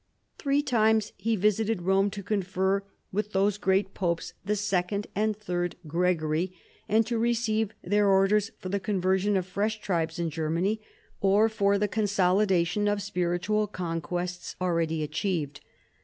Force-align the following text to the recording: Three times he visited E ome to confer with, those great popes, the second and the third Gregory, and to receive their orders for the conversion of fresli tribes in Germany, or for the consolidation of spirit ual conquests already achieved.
Three 0.39 0.63
times 0.63 1.13
he 1.15 1.35
visited 1.35 1.79
E 1.81 1.87
ome 1.91 2.09
to 2.09 2.23
confer 2.23 2.81
with, 3.11 3.33
those 3.33 3.59
great 3.59 3.93
popes, 3.93 4.33
the 4.43 4.55
second 4.55 5.05
and 5.13 5.35
the 5.35 5.39
third 5.39 5.75
Gregory, 5.85 6.55
and 6.89 7.05
to 7.05 7.19
receive 7.19 7.75
their 7.83 8.07
orders 8.09 8.49
for 8.57 8.69
the 8.69 8.79
conversion 8.79 9.37
of 9.37 9.45
fresli 9.45 9.79
tribes 9.79 10.17
in 10.17 10.31
Germany, 10.31 10.81
or 11.19 11.47
for 11.49 11.77
the 11.77 11.87
consolidation 11.87 12.87
of 12.87 12.99
spirit 13.03 13.43
ual 13.43 13.71
conquests 13.71 14.55
already 14.59 15.03
achieved. 15.03 15.61